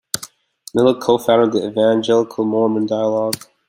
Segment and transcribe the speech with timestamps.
[0.73, 3.35] Millet co-founded the evangelical-Mormon dialogue.